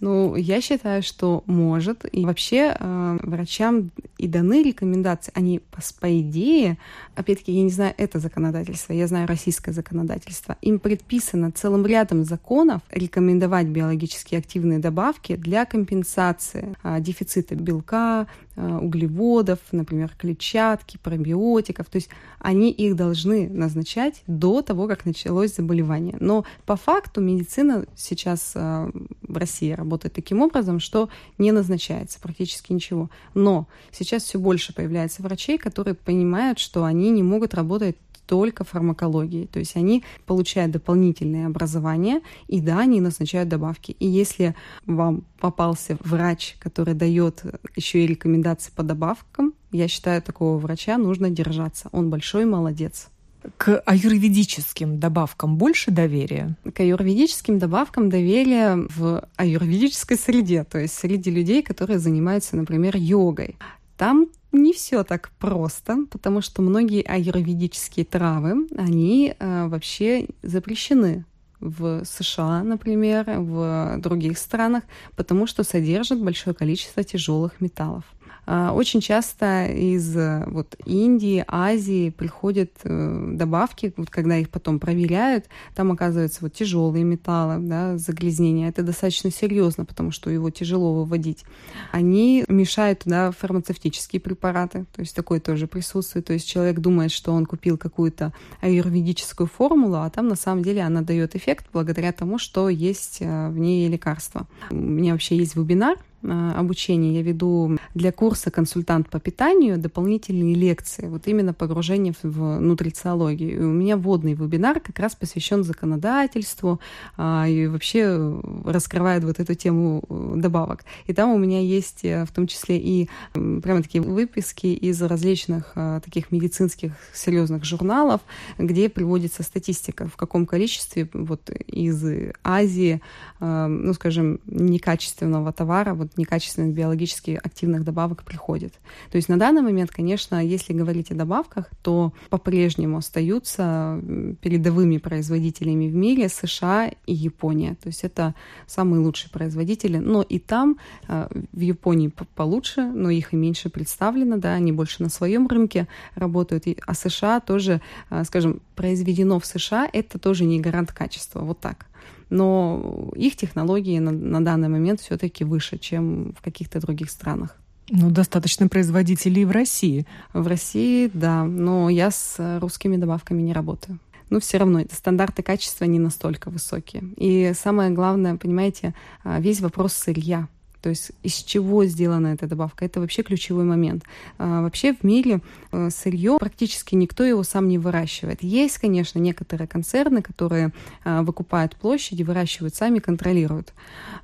[0.00, 2.04] Ну, я считаю, что может.
[2.12, 5.32] И вообще э, врачам и даны рекомендации.
[5.34, 6.78] Они, по, по идее,
[7.16, 10.56] опять-таки, я не знаю это законодательство, я знаю российское законодательство.
[10.62, 19.58] Им предписано целым рядом законов рекомендовать биологически активные добавки для компенсации э, дефицита белка, углеводов,
[19.72, 21.86] например, клетчатки, пробиотиков.
[21.86, 26.16] То есть они их должны назначать до того, как началось заболевание.
[26.20, 28.90] Но по факту медицина сейчас э,
[29.22, 33.10] в России работает таким образом, что не назначается практически ничего.
[33.34, 37.96] Но сейчас все больше появляется врачей, которые понимают, что они не могут работать
[38.28, 39.46] только фармакологии.
[39.46, 43.96] То есть они получают дополнительное образование, и да, они назначают добавки.
[43.98, 44.54] И если
[44.86, 47.42] вам попался врач, который дает
[47.74, 51.88] еще и рекомендации по добавкам, я считаю, такого врача нужно держаться.
[51.92, 53.08] Он большой молодец.
[53.56, 56.56] К аюрведическим добавкам больше доверия?
[56.74, 63.56] К аюрведическим добавкам доверия в аюрведической среде, то есть среди людей, которые занимаются, например, йогой.
[63.98, 71.24] Там не все так просто, потому что многие аюрведические травы, они э, вообще запрещены
[71.60, 74.84] в США, например, в других странах,
[75.16, 78.04] потому что содержат большое количество тяжелых металлов.
[78.50, 84.80] А, очень часто из э, вот, Индии, Азии приходят э, добавки, вот, когда их потом
[84.80, 88.70] проверяют, там оказываются вот тяжелые металлы, да, загрязнения.
[88.70, 91.44] Это достаточно серьезно, потому что его тяжело выводить.
[91.92, 96.24] Они мешают туда фармацевтические препараты, то есть такое тоже присутствует.
[96.24, 100.80] То есть человек думает, что он купил какую-то аюрведическую формулу, а там на самом деле
[100.80, 104.46] она дает эффект благодаря тому, что есть э, в ней лекарства.
[104.70, 111.06] У меня вообще есть вебинар обучения я веду для курса консультант по питанию дополнительные лекции,
[111.06, 113.52] вот именно погружение в нутрициологию.
[113.52, 116.80] И у меня вводный вебинар как раз посвящен законодательству
[117.16, 120.84] а, и вообще раскрывает вот эту тему э, добавок.
[121.06, 125.74] И там у меня есть э, в том числе и прямо такие выписки из различных
[126.04, 128.20] таких медицинских серьезных журналов,
[128.58, 132.04] где приводится статистика, в каком количестве вот из
[132.42, 133.00] Азии,
[133.40, 138.74] ну, скажем, некачественного товара вот вот некачественных биологически активных добавок приходит.
[139.10, 144.00] То есть на данный момент, конечно, если говорить о добавках, то по-прежнему остаются
[144.40, 147.74] передовыми производителями в мире США и Япония.
[147.82, 148.34] То есть это
[148.66, 149.98] самые лучшие производители.
[149.98, 155.02] Но и там, э, в Японии получше, но их и меньше представлено, да, они больше
[155.02, 156.64] на своем рынке работают.
[156.86, 161.40] А США тоже, э, скажем, произведено в США, это тоже не гарант качества.
[161.40, 161.86] Вот так
[162.30, 167.56] но их технологии на, на данный момент все-таки выше, чем в каких-то других странах.
[167.90, 170.06] Ну, достаточно производителей в России.
[170.34, 173.98] В России, да, но я с русскими добавками не работаю.
[174.30, 177.02] Но все равно стандарты качества не настолько высокие.
[177.16, 180.48] И самое главное, понимаете, а, весь вопрос сырья.
[180.82, 184.04] То есть из чего сделана эта добавка, это вообще ключевой момент.
[184.38, 185.40] А, вообще в мире
[185.72, 188.42] э, сырье практически никто его сам не выращивает.
[188.42, 190.72] Есть, конечно, некоторые концерны, которые
[191.04, 193.72] а, выкупают площади, выращивают сами, контролируют.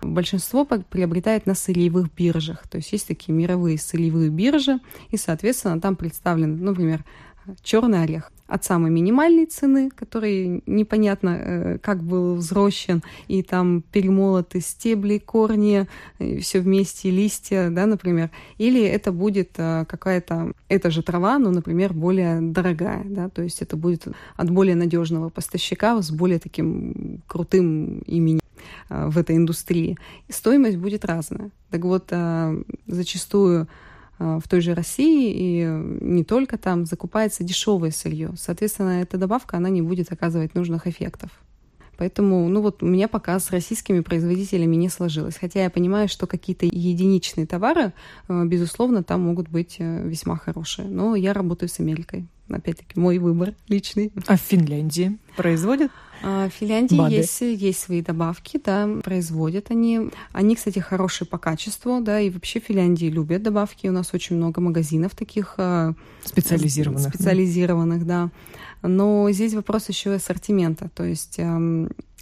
[0.03, 2.69] Большинство приобретает на сырьевых биржах.
[2.69, 4.79] То есть есть такие мировые сырьевые биржи,
[5.11, 7.05] и, соответственно, там представлены, например,
[7.63, 14.61] черный орех от самой минимальной цены, который непонятно, э, как был взрощен, и там перемолоты
[14.61, 15.87] стебли, корни,
[16.41, 18.31] все вместе, листья, да, например.
[18.59, 23.63] Или это будет э, какая-то, эта же трава, но, например, более дорогая, да, то есть
[23.63, 28.41] это будет от более надежного поставщика с более таким крутым именем
[28.91, 29.97] э, в этой индустрии.
[30.29, 31.51] И стоимость будет разная.
[31.71, 32.13] Так вот,
[32.87, 33.67] зачастую Э,
[34.25, 35.65] в той же России и
[36.01, 38.31] не только там закупается дешевое сырье.
[38.37, 41.31] Соответственно, эта добавка, она не будет оказывать нужных эффектов.
[41.97, 45.37] Поэтому, ну вот у меня пока с российскими производителями не сложилось.
[45.37, 47.93] Хотя я понимаю, что какие-то единичные товары,
[48.29, 50.89] э, безусловно, там могут быть э, весьма хорошие.
[50.89, 52.27] Но я работаю с Америкой.
[52.49, 54.13] Опять-таки, мой выбор личный.
[54.27, 55.91] А в Финляндии производят?
[56.27, 60.11] А, в Финляндии есть, есть свои добавки, да, производят они.
[60.33, 63.89] Они, кстати, хорошие по качеству, да, и вообще в Финляндии любят добавки.
[63.89, 65.59] У нас очень много магазинов таких
[66.25, 67.15] специализированных.
[67.15, 68.31] Специализированных, да.
[68.81, 70.89] Но здесь вопрос еще ассортимента.
[70.95, 71.39] То есть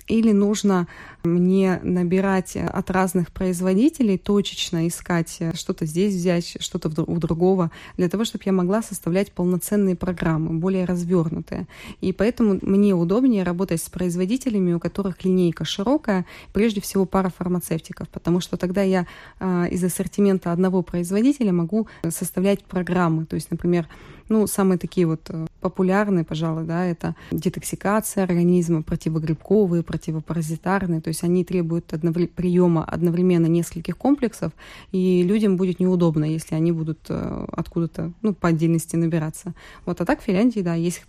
[0.09, 0.87] или нужно
[1.25, 8.25] мне набирать от разных производителей, точечно искать что-то здесь взять, что-то у другого, для того,
[8.25, 11.67] чтобы я могла составлять полноценные программы, более развернутые.
[12.01, 18.09] И поэтому мне удобнее работать с производителями, у которых линейка широкая, прежде всего пара фармацевтиков,
[18.09, 19.07] потому что тогда я
[19.38, 23.27] а, из ассортимента одного производителя могу составлять программы.
[23.27, 23.88] То есть, например,
[24.33, 31.23] ну, самые такие вот э, популярные, пожалуй, да, это детоксикация организма, противогрибковые, противопаразитарные, то есть
[31.23, 32.27] они требуют одновр...
[32.27, 34.53] приема одновременно нескольких комплексов,
[34.90, 39.55] и людям будет неудобно, если они будут э, откуда-то, ну, по отдельности набираться.
[39.85, 41.05] Вот, а так в Финляндии, да, есть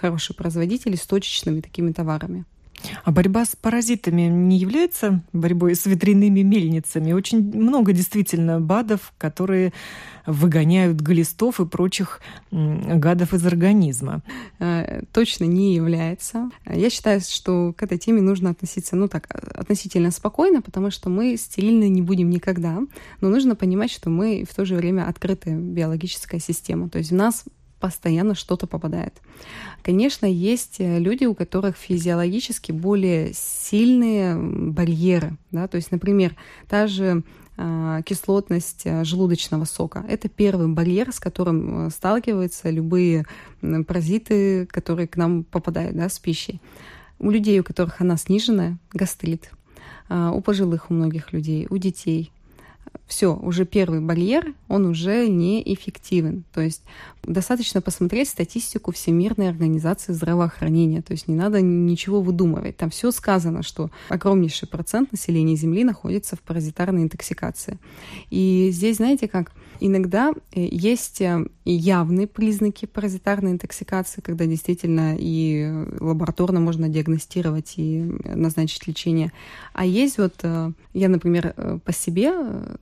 [0.00, 2.44] хорошие производители с точечными такими товарами.
[3.04, 7.12] А борьба с паразитами не является борьбой с ветряными мельницами?
[7.12, 9.72] Очень много действительно БАДов, которые
[10.26, 14.22] выгоняют глистов и прочих гадов из организма.
[14.58, 16.50] Э, точно не является.
[16.66, 21.36] Я считаю, что к этой теме нужно относиться, ну так, относительно спокойно, потому что мы
[21.38, 22.80] стерильны не будем никогда,
[23.20, 26.90] но нужно понимать, что мы в то же время открытая биологическая система.
[26.90, 27.44] То есть в нас
[27.80, 29.14] постоянно что-то попадает.
[29.82, 35.36] Конечно, есть э, люди, у которых физиологически более сильные барьеры.
[35.50, 35.68] Да?
[35.68, 36.34] То есть, например,
[36.68, 37.22] та же
[37.60, 40.04] а, кислотность э, желудочного сока.
[40.08, 43.26] Это первый барьер, с которым э, сталкиваются любые
[43.60, 46.60] паразиты, которые к нам попадают да, с пищей.
[47.18, 49.50] У людей, у которых она сниженная, гастрит.
[50.08, 52.30] А, у пожилых у многих людей, у детей,
[53.06, 56.44] все, уже первый барьер, он уже неэффективен.
[56.52, 56.82] То есть
[57.22, 61.02] достаточно посмотреть статистику Всемирной организации здравоохранения.
[61.02, 62.76] То есть не надо ничего выдумывать.
[62.76, 67.78] Там все сказано, что огромнейший процент населения Земли находится в паразитарной интоксикации.
[68.30, 75.70] И здесь, знаете, как иногда э, есть э, явные признаки паразитарной интоксикации, когда действительно и
[76.00, 79.32] лабораторно можно диагностировать и назначить лечение.
[79.72, 82.32] А есть вот, э, я, например, по себе,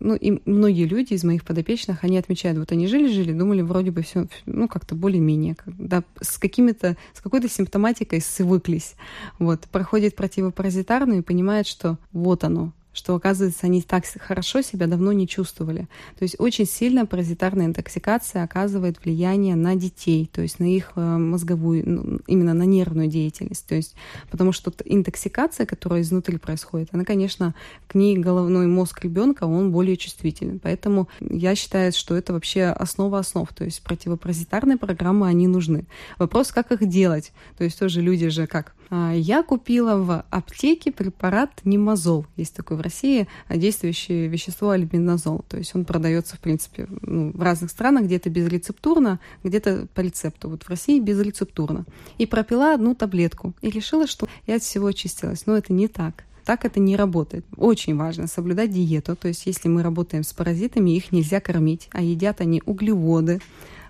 [0.00, 4.02] ну и многие люди из моих подопечных, они отмечают, вот они жили-жили, думали, вроде бы
[4.02, 8.94] все, ну, как-то более-менее, да, с какими-то, с какой-то симптоматикой свыклись.
[9.38, 15.12] Вот, проходит противопаразитарную и понимает, что вот оно, что, оказывается, они так хорошо себя давно
[15.12, 15.86] не чувствовали.
[16.18, 21.00] То есть очень сильно паразитарная интоксикация оказывает влияние на детей, то есть на их э,
[21.00, 23.66] мозговую, ну, именно на нервную деятельность.
[23.66, 23.94] То есть,
[24.30, 27.54] потому что интоксикация, которая изнутри происходит, она, конечно,
[27.86, 30.58] к ней головной мозг ребенка, он более чувствителен.
[30.58, 33.52] Поэтому я считаю, что это вообще основа основ.
[33.52, 35.84] То есть противопаразитарные программы, они нужны.
[36.18, 37.32] Вопрос, как их делать.
[37.58, 38.74] То есть тоже люди же как?
[38.90, 45.44] А, я купила в аптеке препарат Немазол, есть такой России действующее вещество альбендазол.
[45.48, 50.48] То есть он продается, в принципе, ну, в разных странах, где-то безрецептурно, где-то по рецепту.
[50.50, 51.84] Вот в России безрецептурно.
[52.18, 53.54] И пропила одну таблетку.
[53.60, 55.46] И решила, что я от всего очистилась.
[55.46, 56.24] Но это не так.
[56.44, 57.44] Так это не работает.
[57.56, 59.16] Очень важно соблюдать диету.
[59.16, 63.40] То есть если мы работаем с паразитами, их нельзя кормить, а едят они углеводы,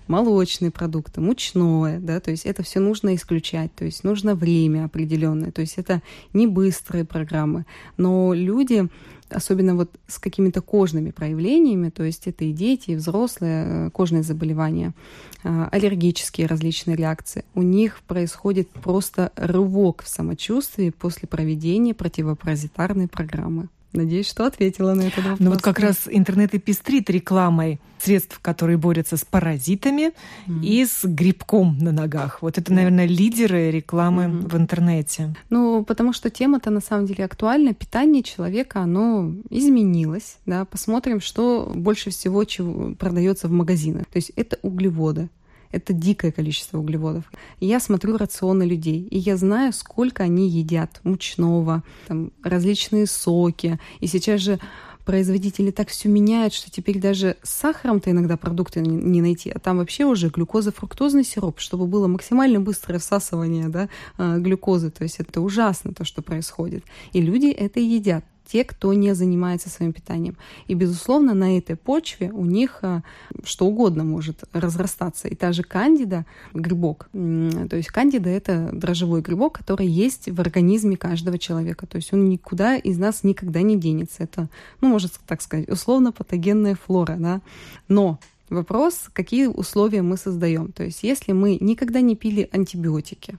[0.09, 5.53] молочные продукты, мучное, да, то есть это все нужно исключать, то есть нужно время определенное,
[5.53, 7.66] то есть это не быстрые программы,
[7.97, 8.88] но люди
[9.29, 14.23] особенно вот с какими-то кожными проявлениями, то есть это и дети, и взрослые, э, кожные
[14.23, 14.95] заболевания,
[15.42, 23.69] э, аллергические различные реакции, у них происходит просто рывок в самочувствии после проведения противопаразитарной программы.
[23.96, 25.40] Надеюсь, что ответила на этот вопрос.
[25.40, 30.12] Ну вот как раз интернет и пестрит рекламой средств, которые борются с паразитами
[30.46, 30.62] mm-hmm.
[30.62, 32.42] и с грибком на ногах.
[32.42, 34.48] Вот это, наверное, лидеры рекламы mm-hmm.
[34.48, 35.35] в интернете.
[35.50, 37.74] Ну, потому что тема-то на самом деле актуальна.
[37.74, 40.38] Питание человека, оно изменилось.
[40.46, 40.64] Да?
[40.64, 44.06] Посмотрим, что больше всего чего продается в магазинах.
[44.06, 45.28] То есть это углеводы.
[45.72, 47.24] Это дикое количество углеводов.
[47.61, 53.79] я смотрю рационы людей, и я знаю, сколько они едят мучного, там, различные соки.
[54.00, 54.59] И сейчас же
[55.07, 59.79] производители так все меняют, что теперь даже с сахаром-то иногда продукты не найти, а там
[59.79, 64.90] вообще уже глюкоза-фруктозный сироп, чтобы было максимально быстрое всасывание да, а, глюкозы.
[64.90, 66.85] То есть это ужасно то, что происходит.
[67.12, 70.37] И люди это едят те, кто не занимается своим питанием.
[70.68, 73.02] И, безусловно, на этой почве у них а,
[73.44, 75.28] что угодно может разрастаться.
[75.28, 80.96] И та же кандида, грибок, то есть кандида— это дрожжевой грибок, который есть в организме
[80.96, 81.87] каждого человека.
[81.87, 84.22] То есть он никуда из нас никогда не денется.
[84.22, 84.48] Это,
[84.80, 87.40] ну, можно так сказать, условно-патогенная флора, да.
[87.88, 90.70] Но Вопрос, какие условия мы создаем.
[90.70, 93.38] То есть, если мы никогда не пили антибиотики,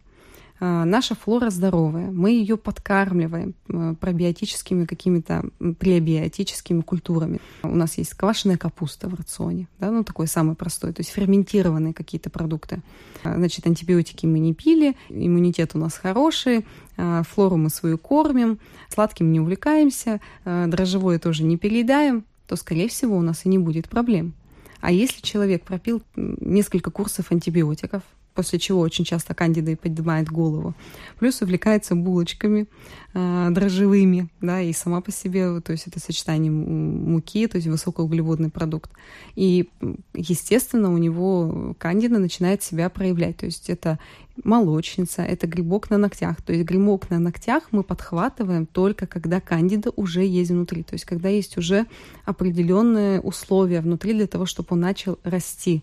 [0.60, 5.46] наша флора здоровая, мы ее подкармливаем э, пробиотическими какими-то
[5.80, 7.40] пребиотическими культурами.
[7.64, 11.94] У нас есть квашеная капуста в рационе, да, ну такой самый простой, то есть ферментированные
[11.94, 12.82] какие-то продукты.
[13.24, 16.66] А, значит, антибиотики мы не пили, иммунитет у нас хороший,
[16.98, 23.18] а, флору мы свою кормим, сладким не увлекаемся, дрожжевое тоже не переедаем, то, скорее всего,
[23.18, 24.34] у нас и не будет проблем.
[24.80, 28.04] А если человек пропил несколько курсов антибиотиков,
[28.38, 30.76] после чего очень часто кандида и поднимает голову.
[31.18, 32.68] Плюс увлекается булочками
[33.16, 38.52] э, дрожжевыми, да, и сама по себе, то есть это сочетание муки, то есть высокоуглеводный
[38.52, 38.92] продукт.
[39.36, 39.70] И,
[40.14, 43.98] естественно, у него кандида начинает себя проявлять, то есть это
[44.44, 46.40] молочница, это грибок на ногтях.
[46.44, 51.06] То есть грибок на ногтях мы подхватываем только когда кандида уже есть внутри, то есть
[51.06, 51.88] когда есть уже
[52.24, 55.82] определенные условия внутри для того, чтобы он начал расти.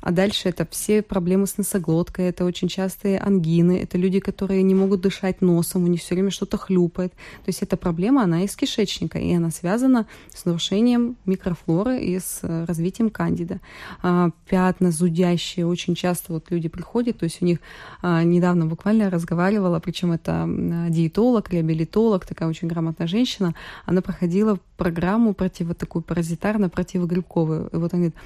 [0.00, 4.74] А дальше это все проблемы с носоглоткой, это очень частые ангины, это люди, которые не
[4.74, 7.12] могут дышать носом, у них все время что-то хлюпает.
[7.12, 12.40] То есть эта проблема, она из кишечника, и она связана с нарушением микрофлоры и с
[12.42, 13.60] э, развитием кандида.
[14.02, 17.58] А, пятна зудящие, очень часто вот люди приходят, то есть у них
[18.02, 20.46] а, недавно буквально разговаривала, причем это
[20.88, 23.54] диетолог, реабилитолог, такая очень грамотная женщина,
[23.84, 27.68] она проходила программу против такую паразитарно-противогрибковую.
[27.72, 28.16] И вот она говорит,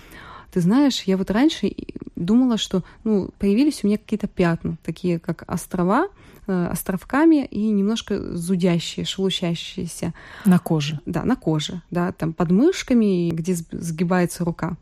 [0.52, 1.72] ты знаешь, я вот раньше
[2.16, 6.08] думала, что ну, появились у меня какие-то пятна, такие как острова,
[6.46, 10.12] э, островками и немножко зудящие, шелушащиеся.
[10.44, 11.00] На коже.
[11.06, 14.76] Да, на коже, да, там под мышками, где сгибается рука.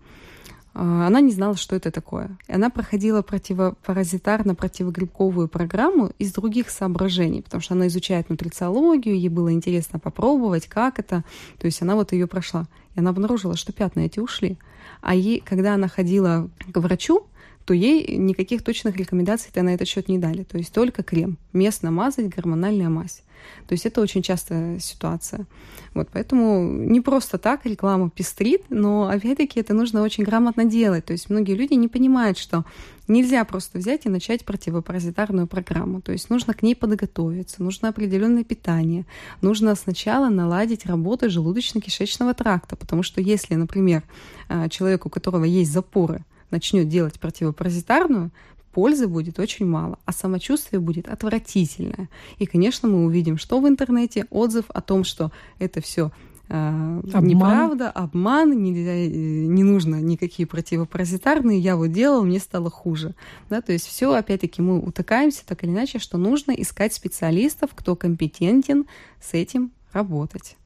[0.74, 2.38] А, она не знала, что это такое.
[2.46, 9.98] Она проходила противопаразитарно-противогрибковую программу из других соображений, потому что она изучает нутрициологию, ей было интересно
[9.98, 11.24] попробовать, как это.
[11.58, 12.68] То есть она вот ее прошла.
[12.94, 14.56] И она обнаружила, что пятна эти ушли.
[15.00, 17.26] А ей, когда она ходила к врачу,
[17.64, 20.42] то ей никаких точных рекомендаций-то на этот счет не дали.
[20.42, 23.22] То есть только крем, местно мазать, гормональная мазь.
[23.66, 25.46] То есть это очень частая ситуация.
[25.94, 31.04] Вот, поэтому не просто так реклама пестрит, но опять-таки это нужно очень грамотно делать.
[31.04, 32.64] То есть многие люди не понимают, что
[33.08, 36.00] нельзя просто взять и начать противопаразитарную программу.
[36.00, 39.06] То есть нужно к ней подготовиться, нужно определенное питание,
[39.40, 44.02] нужно сначала наладить работу желудочно-кишечного тракта, потому что если, например,
[44.48, 48.30] а, человек, у которого есть запоры, начнет делать противопаразитарную,
[48.72, 52.08] пользы будет очень мало, а самочувствие будет отвратительное.
[52.38, 56.10] И, конечно, мы увидим, что в интернете отзыв о том, что это все
[56.48, 57.26] э, обман.
[57.26, 63.14] неправда, обман, нельзя, э, не нужно никакие противопаразитарные, я вот делал, мне стало хуже.
[63.50, 67.96] Да, то есть все, опять-таки, мы утыкаемся так или иначе, что нужно искать специалистов, кто
[67.96, 68.86] компетентен
[69.20, 70.56] с этим работать.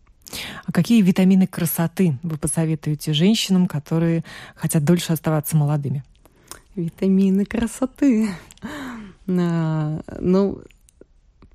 [0.65, 6.05] А какие витамины красоты вы посоветуете женщинам, которые хотят дольше оставаться молодыми?
[6.75, 8.31] Витамины красоты.
[9.29, 10.61] А, ну,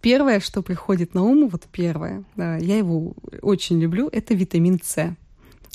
[0.01, 5.15] первое, что приходит на ум, вот первое, я его очень люблю, это витамин С.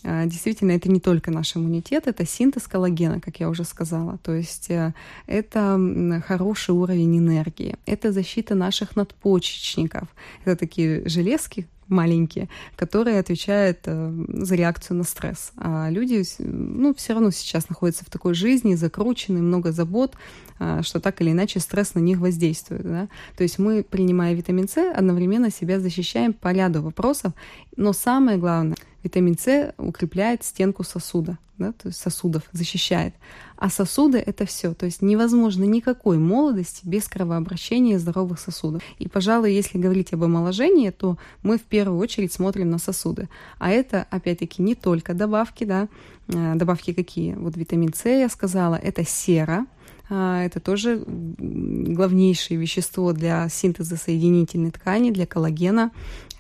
[0.04, 4.18] А, действительно, это не только наш иммунитет, это синтез коллагена, как я уже сказала.
[4.18, 4.94] То есть э,
[5.26, 10.08] это хороший уровень энергии, это защита наших надпочечников.
[10.44, 15.52] Это такие железки, маленькие, которые отвечают э, за реакцию на стресс.
[15.56, 20.16] А люди, ну, все равно сейчас находятся в такой жизни, закручены, много забот,
[20.58, 22.82] э, что так или иначе стресс на них воздействует.
[22.82, 23.08] Да?
[23.36, 27.32] То есть мы, принимая витамин С, одновременно себя защищаем по ряду вопросов,
[27.76, 33.14] но самое главное— Витамин С укрепляет стенку сосуда, да, то есть сосудов, защищает.
[33.56, 34.74] А сосуды— это все.
[34.74, 38.82] То есть невозможно никакой молодости без кровообращения здоровых сосудов.
[38.98, 43.28] И, пожалуй, если говорить об омоложении, то мы в первую очередь смотрим на сосуды.
[43.58, 45.88] А это, опять-таки, не только добавки, да,
[46.28, 47.34] э, добавки какие?
[47.34, 49.66] Вот витамин С, я сказала, это сера,
[50.12, 55.90] это тоже главнейшее вещество для синтеза соединительной ткани, для коллагена,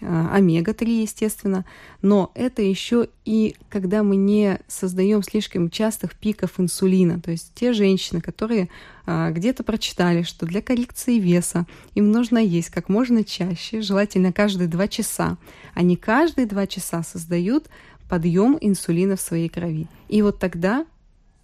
[0.02, 1.64] а, омега-3, естественно.
[2.02, 7.20] Но это еще и когда мы не создаем слишком частых пиков инсулина.
[7.20, 8.68] То есть те женщины, которые
[9.06, 14.68] а, где-то прочитали, что для коррекции веса им нужно есть как можно чаще, желательно каждые
[14.68, 15.38] два часа.
[15.72, 17.68] Они каждые два часа создают
[18.08, 19.86] подъем инсулина в своей крови.
[20.08, 20.84] И вот тогда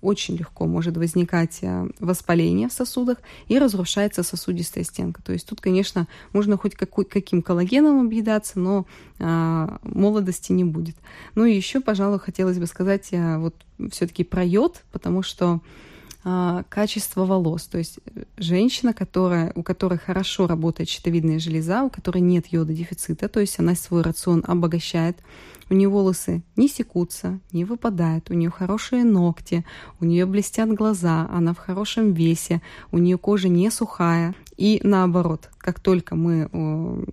[0.00, 3.18] очень легко может возникать э, воспаление в сосудах
[3.48, 5.22] и разрушается сосудистая стенка.
[5.22, 8.86] То есть тут, конечно, можно хоть какой, каким коллагеном объедаться, но
[9.18, 10.96] а, молодости не будет.
[11.34, 13.54] Ну и еще, пожалуй, хотелось бы сказать а, вот
[13.90, 15.60] все-таки про йод, потому что
[16.24, 17.66] а, качество волос.
[17.66, 17.98] То есть
[18.36, 23.58] женщина, которая, у которой хорошо работает щитовидная железа, у которой нет йода дефицита, то есть
[23.58, 25.16] она свой рацион обогащает,
[25.70, 29.64] у нее волосы не секутся, не выпадают, у нее хорошие ногти,
[30.00, 34.34] у нее блестят глаза, она в хорошем весе, у нее кожа не сухая.
[34.56, 37.04] И наоборот, как только мы,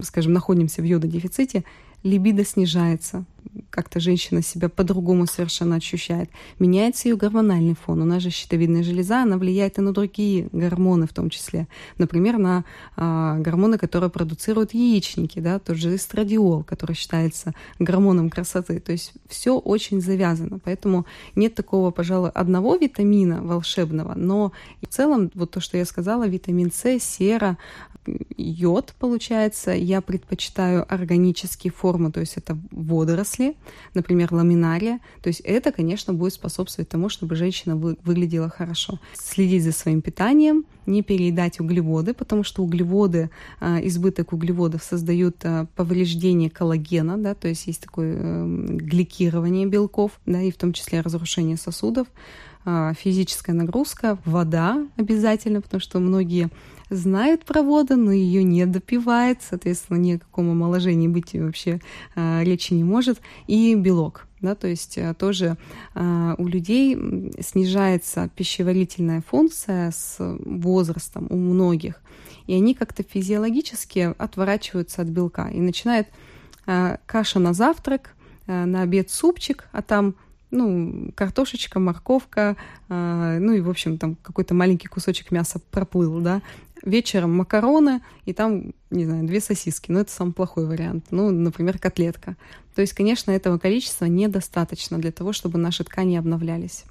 [0.00, 1.64] скажем, находимся в йододефиците,
[2.02, 3.24] либидо снижается,
[3.70, 6.30] как-то женщина себя по-другому совершенно ощущает.
[6.58, 8.02] Меняется ее гормональный фон.
[8.02, 11.68] У нас же щитовидная железа, она влияет и на другие гормоны в том числе.
[11.98, 12.64] Например, на
[12.96, 18.80] а, гормоны, которые продуцируют яичники, да, тот же эстрадиол, который считается гормоном красоты.
[18.80, 20.58] То есть все очень завязано.
[20.58, 24.52] Поэтому нет такого, пожалуй, одного витамина волшебного, но
[24.82, 27.58] в целом, вот то, что я сказала, витамин С, сера,
[28.36, 33.56] йод, получается, я предпочитаю органические формы, то есть это водоросли,
[33.94, 35.00] например, ламинария.
[35.22, 38.98] То есть это, конечно, будет способствовать тому, чтобы женщина вы, выглядела хорошо.
[39.14, 43.30] Следить за своим питанием, не переедать углеводы, потому что углеводы,
[43.60, 50.12] а, избыток углеводов создают а, повреждение коллагена, да, то есть есть такое эм, гликирование белков,
[50.26, 52.06] да, и в том числе разрушение сосудов
[52.98, 56.50] физическая нагрузка, вода обязательно, потому что многие
[56.90, 61.80] знают про воду, но ее не допивает, соответственно, ни о каком омоложении быть вообще
[62.14, 64.26] э, речи не может, и белок.
[64.40, 65.56] Да, то есть э, тоже
[65.94, 72.00] э, у людей снижается пищеварительная функция с возрастом у многих,
[72.46, 76.08] и они как-то физиологически отворачиваются от белка и начинает
[76.66, 78.14] э, каша на завтрак,
[78.46, 80.14] э, на обед супчик, а там
[80.50, 82.56] ну, картошечка, морковка,
[82.88, 86.42] э, ну и, в общем, там какой-то маленький кусочек мяса проплыл, да,
[86.82, 89.90] вечером макароны и там, не знаю, две сосиски.
[89.90, 91.06] Но это самый плохой вариант.
[91.10, 92.36] Ну, например, котлетка.
[92.74, 96.84] То есть, конечно, этого количества недостаточно для того, чтобы наши ткани обновлялись.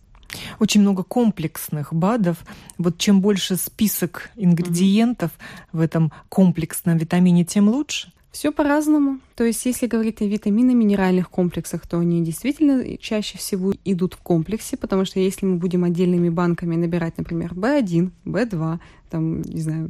[0.60, 2.38] Очень много комплексных БАДов.
[2.78, 5.78] Вот чем больше список ингредиентов mm-hmm.
[5.78, 8.12] в этом комплексном витамине, тем лучше.
[8.32, 9.20] Все по-разному.
[9.36, 14.78] То есть, если говорить о витаминно-минеральных комплексах, то они действительно чаще всего идут в комплексе,
[14.78, 18.80] потому что если мы будем отдельными банками набирать, например, B1, B2,
[19.10, 19.90] там, не знаю,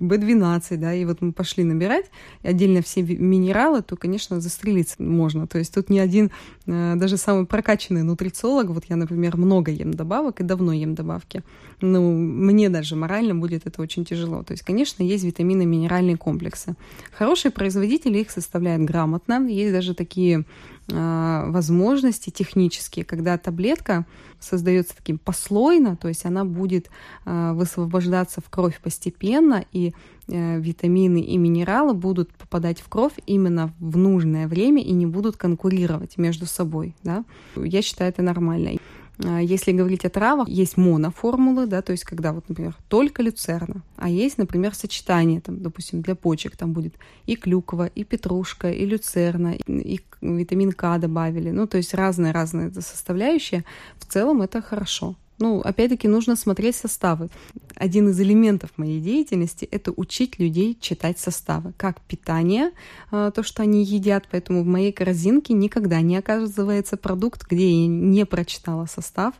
[0.00, 2.06] B12, да, и вот мы пошли набирать
[2.42, 5.46] отдельно все минералы, то, конечно, застрелиться можно.
[5.46, 6.30] То есть тут ни один,
[6.66, 11.42] э, даже самый прокачанный нутрициолог, вот я, например, много ем добавок и давно ем добавки,
[11.80, 14.42] ну, мне даже морально будет это очень тяжело.
[14.42, 16.74] То есть, конечно, есть витамины, минеральные комплексы.
[17.12, 19.46] Хорошие производители их составляют грамотно.
[19.46, 20.44] Есть даже такие
[20.92, 24.06] а, возможности технические, когда таблетка
[24.38, 26.90] создается таким послойно, то есть она будет
[27.24, 29.92] а, высвобождаться в кровь постепенно, и
[30.28, 35.36] э, витамины и минералы будут попадать в кровь именно в нужное время и не будут
[35.36, 36.94] конкурировать между собой.
[37.02, 37.24] Да?
[37.56, 38.78] Я считаю это нормально.
[39.24, 43.82] А, если говорить о травах, есть моноформулы, да, то есть когда вот, например, только люцерна,
[43.96, 46.94] а есть, например, сочетание, там, допустим, для почек там будет
[47.26, 53.64] и клюква, и петрушка, и люцерна, и, витамин К добавили, ну, то есть разные-разные составляющие.
[53.98, 55.16] В целом это хорошо.
[55.40, 57.30] Ну, опять-таки, нужно смотреть составы.
[57.74, 61.72] Один из элементов моей деятельности– это учить людей читать составы.
[61.78, 62.72] Как питание,
[63.10, 64.28] а, то, что они едят.
[64.30, 69.32] Поэтому в моей корзинке никогда не оказывается продукт, где я не прочитала состав.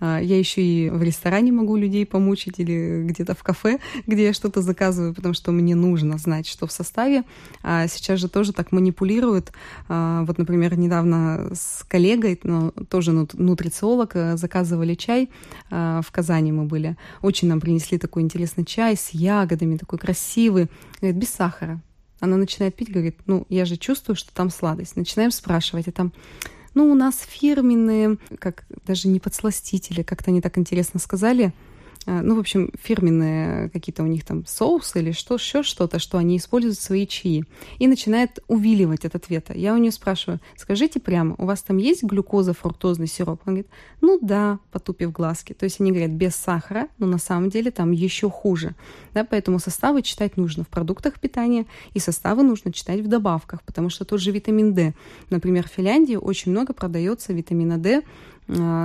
[0.00, 4.32] А, я еще и в ресторане могу людей помучить или где-то в кафе, где я
[4.32, 7.24] что-то заказываю, потому что мне нужно знать, что в составе.
[7.62, 9.52] А сейчас же тоже так манипулируют.
[9.88, 15.30] А, вот, например, недавно с коллегой, но тоже нутрициолог, э, заказывали чай.
[15.70, 16.96] А, в Казани мы были.
[17.22, 20.68] Очень нам принесли такой интересный чай с ягодами, такой красивый.
[21.00, 21.80] Говорит, без сахара.
[22.20, 24.96] Она начинает пить, говорит, ну, я же чувствую, что там сладость.
[24.96, 26.12] Начинаем спрашивать, а там
[26.74, 31.52] ну, у нас фирменные, как даже не подсластители, как-то они так интересно сказали,
[32.22, 36.36] ну, в общем, фирменные какие-то у них там соусы или что, еще что-то, что они
[36.36, 37.44] используют в свои чаи.
[37.78, 39.54] И начинает увиливать от ответа.
[39.54, 43.40] Я у нее спрашиваю, скажите прямо, у вас там есть глюкоза, фруктозный сироп?
[43.44, 45.52] Она говорит, ну да, потупив глазки.
[45.52, 48.74] То есть они говорят без сахара, но на самом деле там еще хуже.
[49.14, 53.90] Да, поэтому составы читать нужно в продуктах питания, и составы нужно читать в добавках, потому
[53.90, 54.94] что тот же витамин D.
[55.30, 58.02] Например, в Финляндии очень много продается витамина D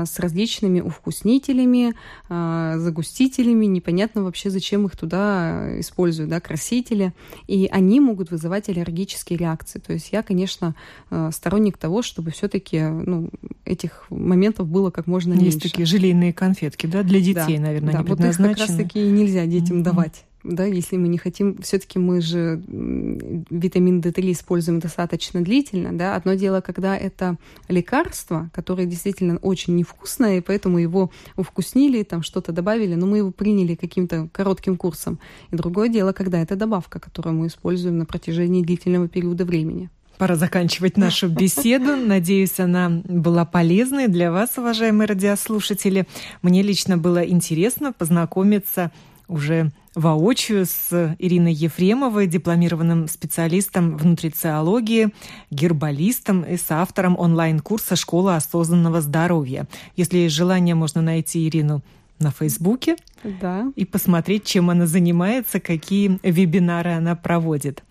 [0.06, 1.96] с различными увкуснителями,
[2.30, 7.14] а, загустителями, непонятно вообще, зачем их туда используют, да, красители,
[7.48, 9.80] и они могут вызывать аллергические реакции.
[9.80, 10.76] То есть я, конечно,
[11.10, 13.30] а, сторонник того, чтобы все-таки ну,
[13.66, 15.58] этих моментов было как можно Есть меньше.
[15.58, 19.00] Есть такие желейные конфетки, да, для детей, да, наверное, да, они вот их как раз-таки
[19.00, 19.84] нельзя детям mm-hmm.
[19.84, 26.16] давать да, если мы не хотим, все-таки мы же витамин D3 используем достаточно длительно, да,
[26.16, 27.38] одно дело, когда это
[27.68, 33.32] лекарство, которое действительно очень невкусное, и поэтому его вкуснили, там что-то добавили, но мы его
[33.32, 35.20] приняли каким-то коротким курсом,
[35.52, 39.90] и другое дело, когда это добавка, которую мы используем на протяжении длительного периода времени.
[40.18, 41.96] Пора заканчивать нашу беседу.
[41.98, 46.08] Надеюсь, она была полезной для вас, уважаемые радиослушатели.
[46.42, 48.92] Мне лично было интересно познакомиться
[49.28, 55.10] уже воочию с Ириной Ефремовой, дипломированным специалистом в нутрициологии,
[55.50, 59.68] гербалистом и с автором онлайн-курса «Школа осознанного здоровья».
[59.96, 61.82] Если есть желание, можно найти Ирину
[62.20, 63.66] на Фейсбуке да.
[63.76, 67.84] и посмотреть, чем она занимается, какие вебинары она проводит.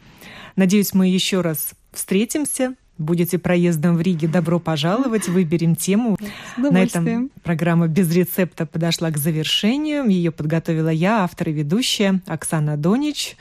[0.57, 6.17] Надеюсь, мы еще раз встретимся будете проездом в Риге, добро пожаловать, выберем тему.
[6.57, 10.09] На этом программа «Без рецепта» подошла к завершению.
[10.09, 13.37] Ее подготовила я, автор и ведущая Оксана Донич.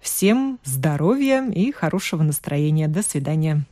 [0.00, 2.88] Всем здоровья и хорошего настроения.
[2.88, 3.64] До свидания.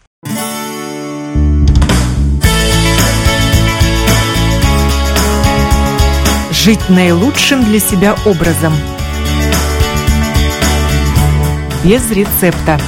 [6.51, 8.73] Жить наилучшим для себя образом.
[11.85, 12.81] Без рецепта.